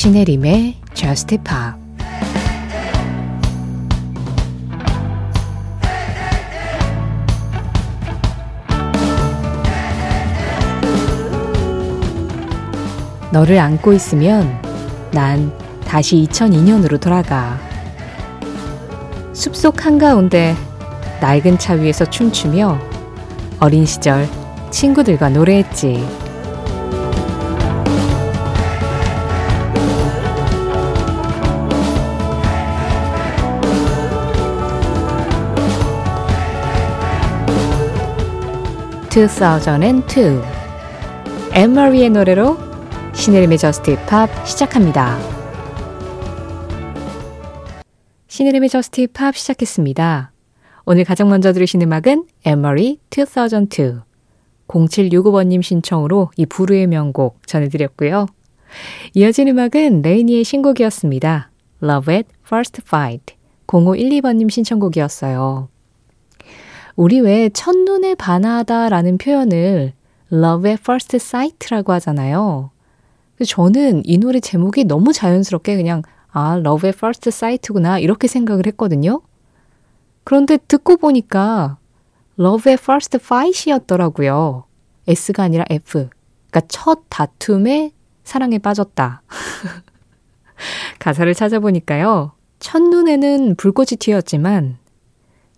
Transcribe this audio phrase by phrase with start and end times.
[0.00, 1.78] 신혜림의 Just Pop
[13.30, 14.58] 너를 안고 있으면
[15.10, 15.52] 난
[15.84, 17.58] 다시 2002년으로 돌아가.
[19.34, 20.56] 숲속 한가운데
[21.20, 22.78] 낡은 차 위에서 춤추며
[23.58, 24.26] 어린 시절
[24.70, 26.29] 친구들과 노래했지.
[39.10, 40.40] (2002)
[41.52, 42.56] 앤 마리의 노래로
[43.12, 45.18] 신혜림의 Just Pop 시작합니다.
[48.28, 50.32] 신혜림의 Just Pop 시작했습니다.
[50.86, 54.00] 오늘 가장 먼저 들으신 음악은 앤 마리 2002
[54.68, 58.26] 0765번님 신청으로 이 불후의 명곡 전해드렸고요.
[59.14, 61.50] 이어진 음악은 레이니의 신곡이었습니다.
[61.82, 63.34] Love at First Fight
[63.66, 65.69] 0512번님 신청곡이었어요.
[67.00, 69.94] 우리 왜 첫눈에 반하다라는 표현을
[70.30, 72.72] Love at First Sight라고 하잖아요.
[73.42, 79.22] 저는 이 노래 제목이 너무 자연스럽게 그냥 아, Love at First Sight구나 이렇게 생각을 했거든요.
[80.24, 81.78] 그런데 듣고 보니까
[82.38, 84.64] Love at First Fight이었더라고요.
[85.08, 86.10] S가 아니라 F.
[86.50, 87.92] 그러니까 첫 다툼에
[88.24, 89.22] 사랑에 빠졌다.
[91.00, 92.32] 가사를 찾아보니까요.
[92.58, 94.79] 첫눈에는 불꽃이 튀었지만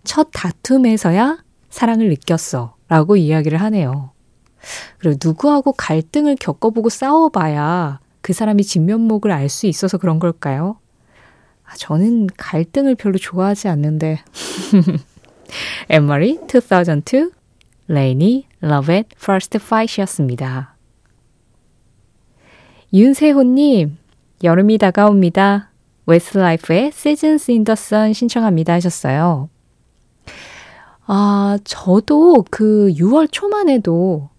[0.03, 2.75] 첫 다툼에서야 사랑을 느꼈어.
[2.87, 4.11] 라고 이야기를 하네요.
[4.99, 10.77] 그리고 누구하고 갈등을 겪어보고 싸워봐야 그 사람이 진면목을 알 수 있어서 그런 걸까요?
[11.65, 14.19] 아, 저는 갈등을 별로 좋아하지 않는데.
[15.89, 17.31] 엠머리 2002,
[17.87, 20.75] 레이니 Love at First Fight이었습니다.
[22.93, 23.97] 윤세호님,
[24.43, 25.71] 여름이 다가옵니다.
[26.05, 29.49] 웨스트라이프의 Seasons in the Sun 신청합니다 하셨어요.
[31.05, 34.29] 아, 저도 그 6월 초만 해도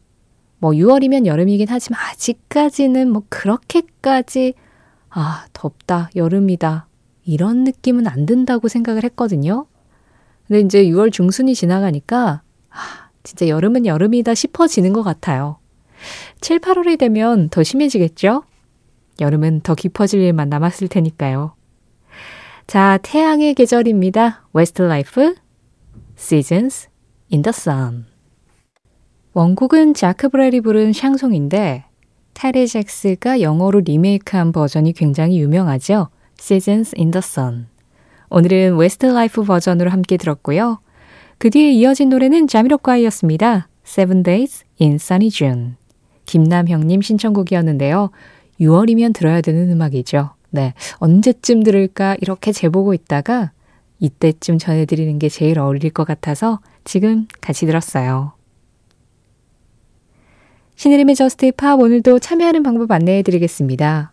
[0.58, 4.54] 뭐 6월이면 여름이긴 하지만 아직까지는 뭐 그렇게까지
[5.10, 6.88] 아, 덥다, 여름이다.
[7.24, 9.66] 이런 느낌은 안 든다고 생각을 했거든요.
[10.46, 15.58] 근데 이제 6월 중순이 지나가니까 아, 진짜 여름은 여름이다 싶어지는 것 같아요.
[16.40, 18.44] 7, 8월이 되면 더 심해지겠죠?
[19.20, 21.54] 여름은 더 깊어질 일만 남았을 테니까요.
[22.66, 24.46] 자, 태양의 계절입니다.
[24.52, 25.34] 웨스트 라이프
[26.16, 26.88] Seasons
[27.32, 28.06] in the Sun
[29.32, 31.84] 원곡은 자크 브렐이 부른 샹송인데
[32.34, 36.08] 테리 잭스가 영어로 리메이크한 버전이 굉장히 유명하죠.
[36.38, 37.66] Seasons in the Sun.
[38.30, 40.80] 오늘은 웨스트 라이프 버전으로 함께 들었고요.
[41.38, 43.68] 그 뒤에 이어진 노래는 자미로콰이였습니다.
[43.86, 45.72] Seven Days in Sunny June.
[46.26, 48.10] 김남형님 신청곡이었는데요.
[48.60, 50.30] 6월이면 들어야 되는 음악이죠.
[50.50, 50.74] 네.
[50.98, 53.52] 언제쯤 들을까 이렇게 재보고 있다가
[54.04, 58.32] 이때쯤 전해드리는 게 제일 어울릴 것 같아서 지금 같이 들었어요.
[60.76, 64.12] 신혜림의 Just Pop 오늘도 참여하는 방법 안내해 드리겠습니다.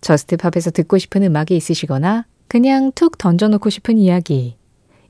[0.00, 4.56] Just Pop에서 듣고 싶은 음악이 있으시거나 그냥 툭 던져놓고 싶은 이야기,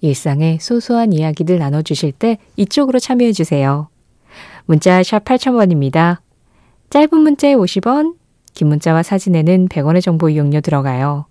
[0.00, 3.88] 일상의 소소한 이야기들 나눠주실 때 이쪽으로 참여해 주세요.
[4.66, 6.18] 문자 샵 8000번입니다.
[6.90, 8.16] 짧은 문자에 50원,
[8.54, 11.26] 긴 문자와 사진에는 100원의 정보 이용료 들어가요.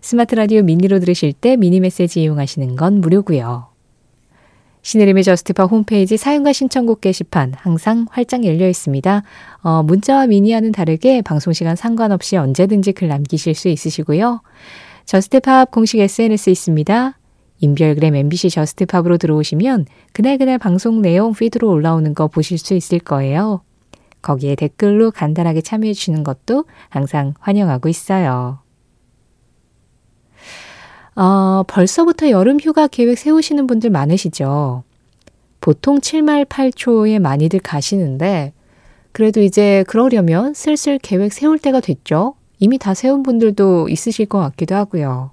[0.00, 3.68] 스마트 라디오 미니로 들으실 때 미니 메시지 이용하시는 건 무료고요.
[4.82, 9.24] 신혜림의 Just Pop 홈페이지 사연과 신청곡 게시판 항상 활짝 열려 있습니다.
[9.62, 14.42] 어, 문자와 미니와는 다르게 방송 시간 상관없이 언제든지 글 남기실 수 있으시고요.
[15.06, 17.18] Just Pop 공식 SNS 있습니다.
[17.58, 23.62] 인별그램 MBC Just Pop으로 들어오시면 그날그날 방송 내용 피드로 올라오는 거 보실 수 있을 거예요.
[24.22, 28.60] 거기에 댓글로 간단하게 참여해 주시는 것도 항상 환영하고 있어요.
[31.16, 34.84] 어, 벌써부터 여름 휴가 계획 세우시는 분들 많으시죠?
[35.60, 38.52] 보통 7말 8초에 많이들 가시는데,
[39.12, 42.34] 그래도 이제 그러려면 슬슬 계획 세울 때가 됐죠?
[42.58, 45.30] 이미 다 세운 분들도 있으실 것 같기도 하고요.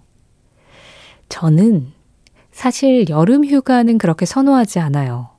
[1.28, 1.92] 저는
[2.54, 5.32] 사실 여름 휴가는 그렇게 선호하지 않아요.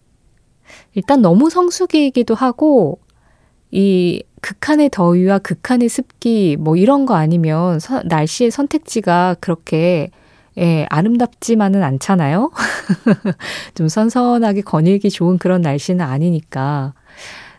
[0.94, 2.99] 일단 너무 성수기이기도 하고,
[3.70, 10.11] 이 극한의 더위와 극한의 습기, 뭐 이런 거 아니면 서, 날씨의 선택지가 그렇게
[10.59, 12.51] 예, 아름답지만은 않잖아요?
[13.75, 16.95] 좀 선선하게 거닐기 좋은 그런 날씨는 아니니까.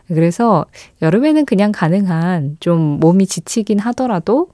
[0.08, 0.64] 그래서
[1.02, 4.48] 여름에는 그냥 가능한 좀 몸이 지치긴 하더라도,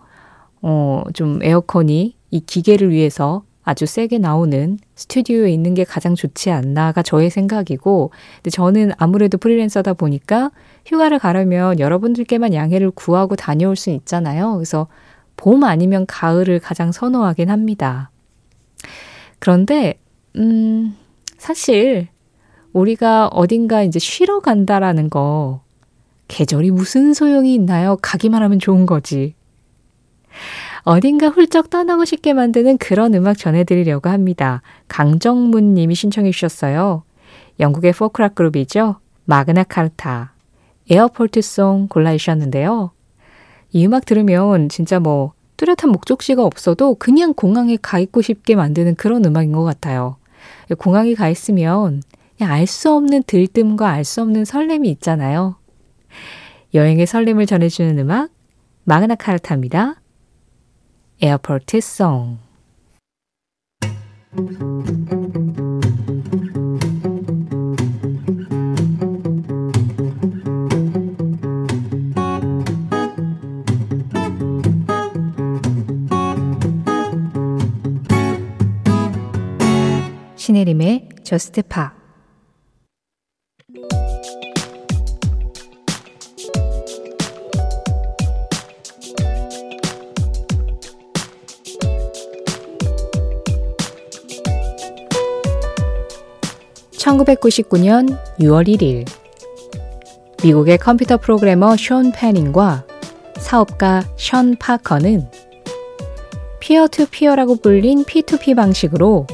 [0.63, 7.03] 어, 좀 에어컨이 이 기계를 위해서 아주 세게 나오는 스튜디오에 있는 게 가장 좋지 않나가
[7.03, 10.51] 저의 생각이고, 근데 저는 아무래도 프리랜서다 보니까
[10.87, 14.55] 휴가를 가려면 여러분들께만 양해를 구하고 다녀올 수 있잖아요.
[14.55, 14.89] 그래서
[15.37, 18.12] 봄 아니면 가을을 가장 선호하긴 합니다.
[19.39, 19.99] 그런데,
[20.37, 20.97] 음,
[21.39, 22.09] 사실,
[22.73, 25.63] 우리가 어딘가 이제 쉬러 간다라는 거,
[26.29, 27.99] 계절이 무슨 소용이 있나요?
[28.01, 29.35] 가기만 하면 좋은 거지.
[30.85, 34.63] 어딘가 훌쩍 떠나고 싶게 만드는 그런 음악 전해드리려고 합니다.
[34.89, 37.05] 강정문 님이 신청해 주셨어요.
[37.61, 38.97] 영국의 포크락 그룹이죠.
[39.25, 40.33] 마그나 카르타.
[40.91, 42.91] 에어포트송 골라 주셨는데요.
[43.73, 45.33] 이 음악 들으면 진짜 뭐
[45.63, 50.17] 뚜렷한 목적지가 없어도 그냥 공항에 가 있고 싶게 만드는 그런 음악인 것 같아요.
[50.77, 52.03] 공항에 가 있으면
[52.41, 55.55] 알 수 없는 들뜸과 알 수 없는 설렘이 있잖아요.
[56.75, 58.31] 여행의 설렘을 전해주는 음악
[58.83, 60.01] 마그나 카르타입니다.
[61.21, 62.39] 에어포트 송
[80.43, 81.95] 신혜림의 저스트 파
[96.97, 99.07] 1999년 6월 1일.
[100.43, 102.85] 미국의 컴퓨터 프로그래머 션 패닝과
[103.37, 105.31] 사업가 션 파커는
[106.59, 109.29] peer-to-peer라고 불린 P2P 방식으로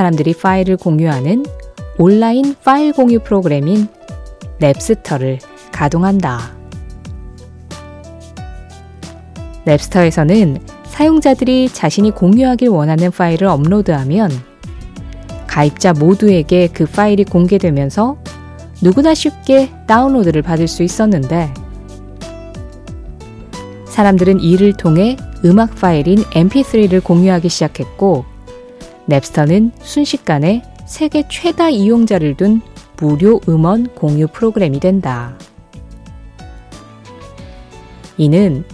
[0.00, 1.44] 사람들이 파일을 공유하는
[1.98, 3.86] 온라인 파일 공유 프로그램인
[4.58, 5.38] 냅스터를
[5.72, 6.56] 가동한다.
[9.66, 14.30] 냅스터에서는 사용자들이 자신이 공유하길 원하는 파일을 업로드하면
[15.46, 18.16] 가입자 모두에게 그 파일이 공개되면서
[18.80, 21.52] 누구나 쉽게 다운로드를 받을 수 있었는데
[23.84, 28.29] 사람들은 이를 통해 음악 파일인 mp3를 공유하기 시작했고
[29.10, 32.62] 넵스터는 순식간에 세계 최다 이용자를 둔
[32.98, 35.36] 무료 음원 공유 프로그램이 된다.
[38.16, 38.64] 이는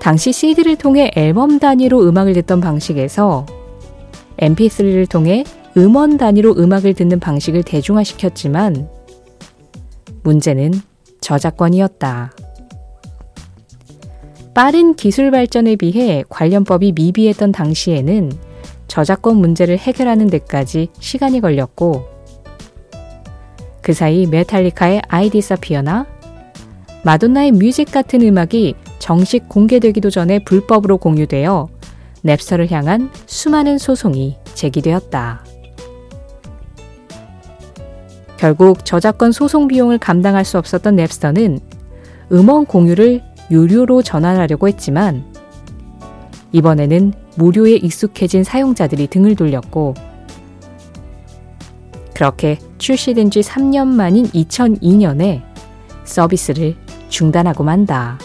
[0.00, 3.46] 당시 CD를 통해 앨범 단위로 음악을 듣던 방식에서
[4.38, 5.44] mp3를 통해
[5.76, 8.88] 음원 단위로 음악을 듣는 방식을 대중화시켰지만
[10.22, 10.72] 문제는
[11.20, 12.32] 저작권이었다.
[14.54, 18.32] 빠른 기술 발전에 비해 관련법이 미비했던 당시에는
[18.92, 22.04] 저작권 문제를 해결하는 데까지 시간이 걸렸고
[23.80, 26.06] 그 사이 메탈리카의 아이디 사피어나
[27.02, 31.68] 마돈나의 뮤직 같은 음악이 정식 공개되기도 전에 불법으로 공유되어
[32.20, 35.42] 넵스터를 향한 수많은 소송이 제기되었다.
[38.36, 41.60] 결국 저작권 소송 비용을 감당할 수 없었던 넵스터는
[42.30, 45.31] 음원 공유를 유료로 전환하려고 했지만
[46.52, 49.94] 이번에는 무료에 익숙해진 사용자들이 등을 돌렸고
[52.14, 55.42] 그렇게 출시된 지 3년 만인 2002년에
[56.04, 56.76] 서비스를
[57.08, 58.18] 중단하고 만다.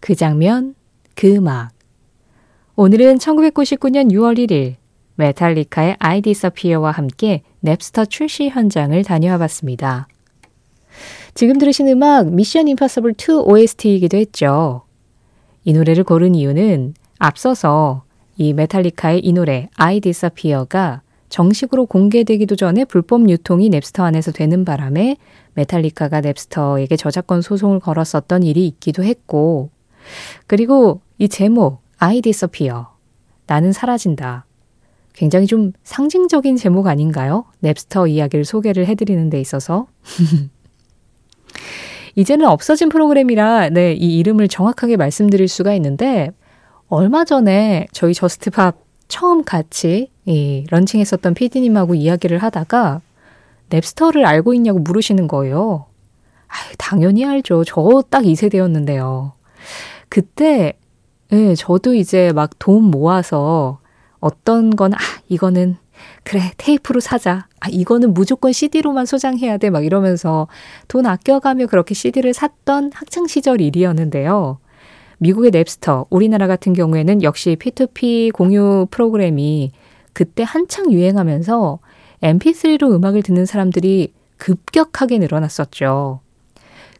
[0.00, 0.76] 그 장면,
[1.16, 1.70] 그 음악.
[2.76, 4.76] 오늘은 1999년 6월 1일
[5.16, 10.08] 메탈리카의 I Disappear와 함께 넵스터 출시 현장을 다녀와 봤습니다.
[11.34, 14.82] 지금 들으신 음악 미션 임파서블 2 OST이기도 했죠.
[15.64, 18.04] 이 노래를 고른 이유는 앞서서
[18.36, 25.16] 이 메탈리카의 이 노래 I Disappear가 정식으로 공개되기도 전에 불법 유통이 넵스터 안에서 되는 바람에
[25.54, 29.70] 메탈리카가 냅스터에게 저작권 소송을 걸었었던 일이 있기도 했고
[30.46, 32.84] 그리고 이 제목, I disappear.
[33.46, 34.44] 나는 사라진다.
[35.16, 37.46] 굉장히 좀 상징적인 제목 아닌가요?
[37.60, 39.88] 냅스터 이야기를 소개를 해드리는 데 있어서.
[42.14, 46.30] 이제는 없어진 프로그램이라 네, 이 이름을 정확하게 말씀드릴 수가 있는데
[46.88, 53.00] 얼마 전에 저희 Just Pop 처음 같이 이 런칭했었던 PD님하고 이야기를 하다가
[53.70, 55.86] 넵스터를 알고 있냐고 물으시는 거예요.
[56.48, 57.64] 아유, 당연히 알죠.
[57.64, 59.32] 저딱이 세대였는데요.
[60.08, 60.74] 그때
[61.32, 63.78] 예, 저도 이제 막 돈 모아서
[64.26, 65.76] 어떤 건, 아, 이거는,
[66.24, 67.46] 그래, 테이프로 사자.
[67.60, 69.70] 아, 이거는 무조건 CD로만 소장해야 돼.
[69.70, 70.48] 막 이러면서
[70.88, 74.58] 돈 아껴가며 그렇게 CD를 샀던 학창시절 일이었는데요.
[75.18, 79.72] 미국의 넵스터, 우리나라 같은 경우에는 역시 P2P 공유 프로그램이
[80.12, 81.78] 그때 한창 유행하면서
[82.22, 86.20] MP3로 음악을 듣는 사람들이 급격하게 늘어났었죠.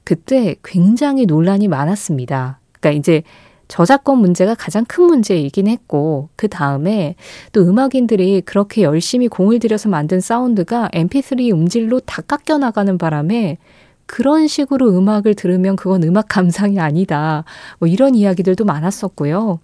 [0.05, 2.61] 그때 굉장히 논란이 많았습니다.
[2.73, 3.23] 그러니까 이제
[3.69, 7.17] 저작권 문제가 가장 큰 문제이긴 했고, 그 다음에
[7.53, 13.59] 또 음악인들이 그렇게 열심히 공을 들여서 만든 사운드가 mp3 음질로 다 깎여 나가는 바람에
[14.07, 17.45] 그런 식으로 음악을 들으면 그건 음악 감상이 아니다.
[17.81, 19.59] 뭐 이런 이야기들도 많았었고요.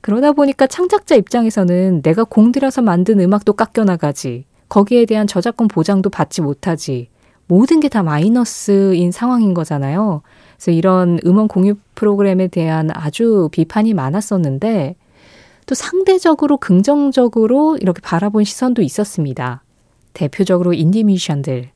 [0.00, 4.44] 그러다 보니까 창작자 입장에서는 내가 공들여서 만든 음악도 깎여 나가지.
[4.68, 7.08] 거기에 대한 저작권 보장도 받지 못하지.
[7.46, 10.22] 모든 게 다 마이너스인 상황인 거잖아요.
[10.62, 14.94] 그래서 이런 음원 공유 프로그램에 대한 아주 비판이 많았었는데
[15.66, 19.64] 또 상대적으로 긍정적으로 이렇게 바라본 시선도 있었습니다.
[20.12, 21.70] 대표적으로 인디 뮤지션들.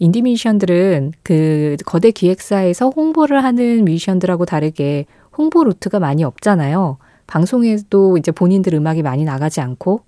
[0.00, 5.06] 인디 뮤지션들은 그 거대 기획사에서 홍보를 하는 뮤지션들하고 다르게
[5.38, 6.98] 홍보 루트가 많이 없잖아요.
[7.28, 10.00] 방송에도 이제 본인들 음악이 많이 나가지 않고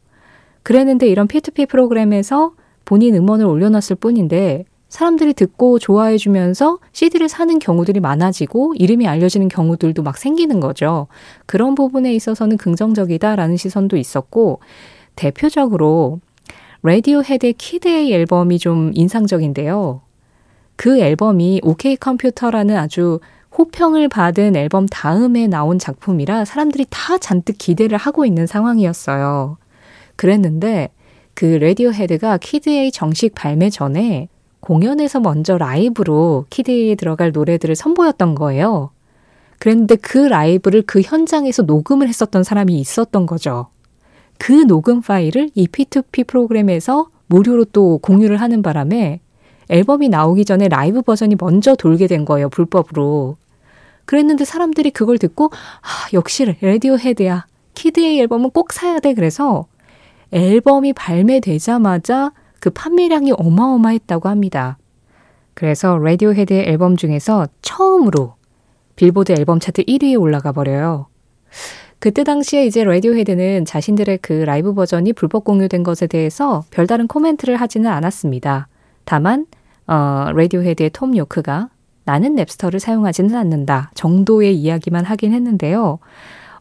[0.65, 2.53] 그랬는데 이런 P2P 프로그램에서
[2.85, 10.03] 본인 음원을 올려놨을 뿐인데 사람들이 듣고 좋아해 주면서 CD를 사는 경우들이 많아지고 이름이 알려지는 경우들도
[10.03, 11.09] 막 생기는 거죠.
[11.47, 14.61] 그런 부분에 있어서는 긍정적이다라는 시선도 있었고
[15.15, 16.21] 대표적으로
[16.83, 20.01] 라디오 헤드의 Kid A 앨범이 좀 인상적인데요.
[20.77, 23.19] 그 앨범이 OK 컴퓨터라는 아주
[23.57, 29.59] 호평을 받은 앨범 다음에 나온 작품이라 사람들이 다 잔뜩 기대를 하고 있는 상황이었어요.
[30.17, 30.91] 그랬는데
[31.35, 34.29] 그 레디오 헤드가 Kid A 정식 발매 전에
[34.61, 38.91] 공연에서 먼저 라이브로 Kid A에 들어갈 노래들을 선보였던 거예요.
[39.59, 43.69] 그랬는데 그 라이브를 그 현장에서 녹음을 했었던 사람이 있었던 거죠.
[44.39, 49.21] 그 녹음 파일을 이 P2P 프로그램에서 무료로 또 공유를 하는 바람에
[49.69, 53.37] 앨범이 나오기 전에 라이브 버전이 먼저 돌게 된 거예요, 불법으로.
[54.07, 57.47] 그랬는데 사람들이 그걸 듣고, 아, 역시 레디오 헤드야.
[57.75, 59.13] Kid A 앨범은 꼭 사야 돼.
[59.13, 59.67] 그래서
[60.33, 64.79] 앨범이 발매되자마자 그 판매량이 어마어마했다고 합니다.
[65.55, 68.35] 그래서 레디오 헤드의 앨범 중에서 처음으로
[68.97, 71.07] 빌보드 앨범 차트 1위에 올라가 버려요.
[72.01, 77.91] 그때 당시에 이제 라디오헤드는 자신들의 그 라이브 버전이 불법 공유된 것에 대해서 별다른 코멘트를 하지는
[77.91, 78.69] 않았습니다.
[79.05, 79.47] 다만
[79.87, 81.71] 어, 라디오헤드의 톰 요크가
[82.05, 85.99] 나는 랩스터를 사용하지는 않는다 정도의 이야기만 하긴 했는데요.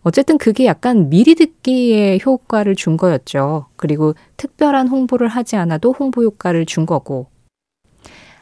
[0.01, 3.67] 어쨌든 그게 약간 미리 듣기에 효과를 준 거였죠.
[3.75, 7.27] 그리고 특별한 홍보를 하지 않아도 홍보 효과를 준 거고.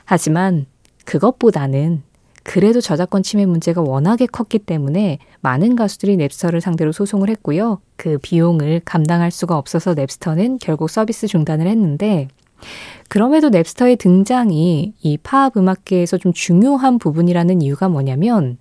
[0.06, 0.66] 하지만
[1.06, 2.04] 그것보다는
[2.44, 7.82] 그래도 저작권 침해 문제가 워낙에 컸기 때문에 많은 가수들이 넵스터를 상대로 소송을 했고요.
[7.96, 12.28] 그 비용을 감당할 수가 없어서 넵스터는 결국 서비스 중단을 했는데
[13.10, 18.58] 그럼에도 냅스터의 등장이 이 팝 음악계에서 좀 중요한 부분이라는 이유가 뭐냐면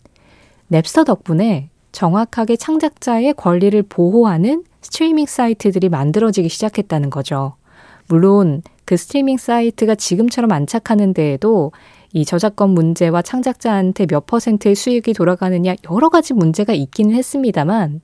[0.69, 7.55] 냅스터 덕분에 정확하게 창작자의 권리를 보호하는 스트리밍 사이트들이 만들어지기 시작했다는 거죠.
[8.09, 11.71] 물론 그 스트리밍 사이트가 지금처럼 안착하는 데에도
[12.13, 18.01] 이 저작권 문제와 창작자한테 몇 퍼센트의 수익이 돌아가느냐 여러 가지 문제가 있기는 했습니다만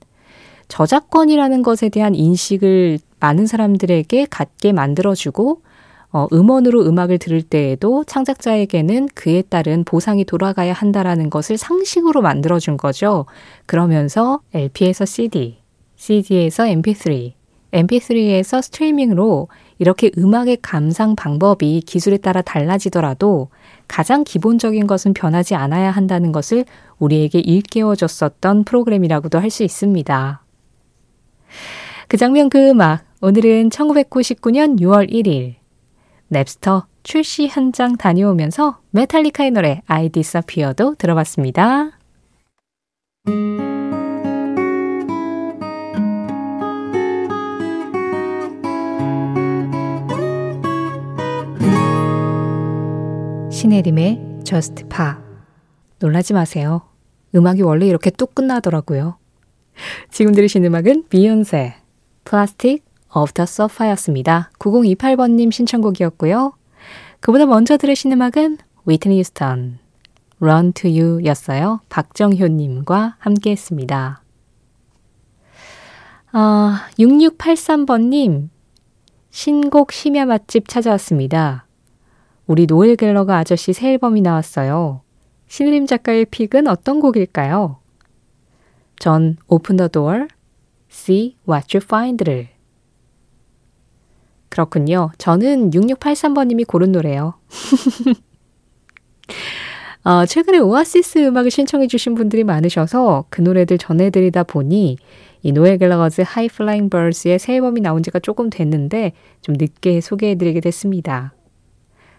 [0.69, 5.63] 저작권이라는 것에 대한 인식을 많은 사람들에게 갖게 만들어주고
[6.13, 13.25] 어, 음원으로 음악을 들을 때에도 창작자에게는 그에 따른 보상이 돌아가야 한다라는 것을 상식으로 만들어준 거죠.
[13.65, 15.59] 그러면서 LP에서 CD,
[15.95, 17.33] CD에서 MP3,
[17.71, 19.47] MP3에서 스트리밍으로
[19.79, 23.47] 이렇게 음악의 감상 방법이 기술에 따라 달라지더라도
[23.87, 26.65] 가장 기본적인 것은 변하지 않아야 한다는 것을
[26.99, 30.43] 우리에게 일깨워줬었던 프로그램이라고도 할 수 있습니다.
[32.07, 35.60] 그 장면 그 음악, 오늘은 1999년 6월 1일,
[36.31, 41.91] 넵스터 출시 현장 다녀오면서 메탈리카의 노래 I Disappear도 들어봤습니다.
[53.51, 55.15] 신혜림의 Just Pa.
[55.99, 56.81] 놀라지 마세요.
[57.35, 59.17] 음악이 원래 이렇게 뚝 끝나더라고요.
[60.09, 61.75] 지금 들으신 음악은 비욘세,
[63.33, 64.51] The Sofa였습니다.
[64.59, 66.53] 9028번님 신청곡이었고요.
[67.19, 69.79] 그보다 먼저 들으신 음악은 위트니 유스턴,
[70.41, 71.81] Run to You 였어요.
[71.89, 74.23] 박정효님과 함께 했습니다.
[76.31, 78.49] 아, 6683번님,
[79.29, 81.65] 신곡 심야 맛집 찾아왔습니다.
[82.47, 85.01] 우리 노엘 갤러거 아저씨 새 앨범이 나왔어요.
[85.47, 87.77] 신림 작가의 pick은 어떤 곡일까요?
[88.97, 90.27] 전 Open the Door,
[90.89, 92.49] See What You Find를
[94.51, 95.09] 그렇군요.
[95.17, 97.35] 저는 6683번님이 고른 노래요.
[100.03, 104.97] 어, 최근에 오아시스 음악을 신청해 주신 분들이 많으셔서 그 노래들 전해드리다 보니
[105.41, 110.59] 이 Noel Gallagher's High Flying Birds의 새 앨범이 나온 지가 조금 됐는데 좀 늦게 소개해드리게
[110.59, 111.33] 됐습니다.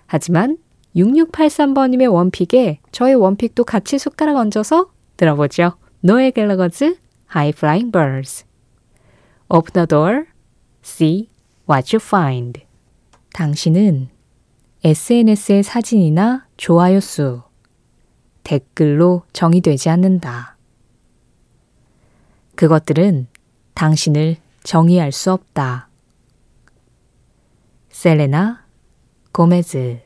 [0.07, 0.57] 하지만
[0.97, 5.75] 6683번님의 원픽에 저의 원픽도 같이 숟가락 얹어서 들어보죠.
[6.01, 6.97] 노에 갤러거즈
[7.35, 8.47] High Flying Birds
[9.51, 10.25] Open the door,
[10.83, 11.32] see
[11.69, 12.63] what you find.
[13.35, 14.09] 당신은
[14.85, 17.43] SNS의 사진이나 좋아요 수,
[18.43, 20.57] 댓글로 정의되지 않는다.
[22.55, 23.29] 그것들은
[23.75, 25.89] 당신을 정의할 수 없다.
[27.91, 28.65] 셀레나
[29.33, 30.01] 고메즈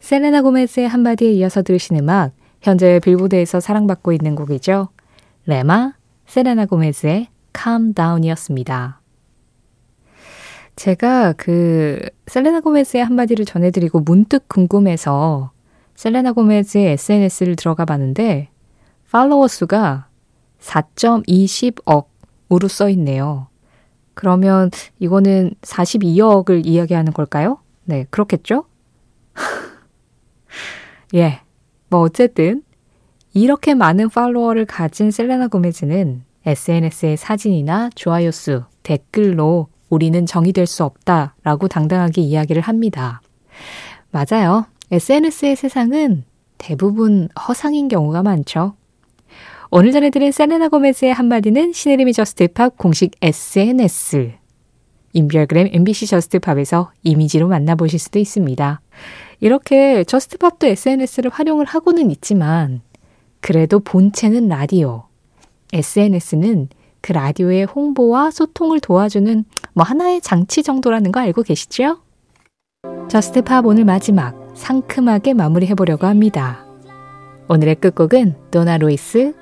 [0.00, 4.88] 셀레나 고메즈의 한마디에 이어서 들으신 음악 현재 빌보드에서 사랑받고 있는 곡이죠.
[5.46, 5.94] 레마
[6.26, 9.03] 셀레나 고메즈의 Calm Down이었습니다.
[10.76, 15.52] 제가 그 셀레나 고메즈의 한마디를 전해드리고 문득 궁금해서
[15.94, 18.48] 셀레나 고메즈의 SNS를 들어가 봤는데
[19.10, 20.08] 팔로워 수가
[20.60, 23.46] 4.20억으로 써 있네요.
[24.14, 27.58] 그러면 이거는 42억을 이야기하는 걸까요?
[27.84, 28.64] 네, 그렇겠죠?
[31.14, 31.40] 예.
[31.88, 32.62] 뭐 어쨌든
[33.34, 41.34] 이렇게 많은 팔로워를 가진 셀레나 고메즈는 SNS의 사진이나 좋아요 수, 댓글로 우리는 정의될 수 없다
[41.42, 43.20] 라고 당당하게 이야기를 합니다.
[44.10, 44.66] 맞아요.
[44.90, 46.24] SNS의 세상은
[46.58, 48.74] 대부분 허상인 경우가 많죠.
[49.70, 54.34] 오늘 전해드린 셀레나 고메즈의 한마디는 신혜림의 Just Pop 공식 SNS
[55.14, 58.80] 인별그램 MBC Just Pop에서 이미지로 만나보실 수도 있습니다.
[59.40, 62.82] 이렇게 Just Pop도 SNS를 활용을 하고는 있지만
[63.40, 65.04] 그래도 본체는 라디오.
[65.72, 66.68] SNS는
[67.04, 69.44] 그 라디오의 홍보와 소통을 도와주는
[69.74, 71.98] 뭐 하나의 장치 정도라는 거 알고 계시죠?
[73.08, 76.64] Just Pop 오늘 마지막 상큼하게 마무리해 보려고 합니다.
[77.48, 79.34] 오늘의 끝곡은 도나 루이스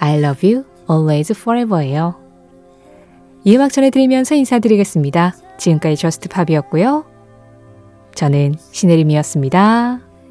[0.00, 2.16] I love you always forever예요.
[3.44, 5.36] 이 음악 전해드리면서 인사드리겠습니다.
[5.56, 7.04] 지금까지 Just Pop이었고요.
[8.16, 10.00] 저는 신혜림이었습니다.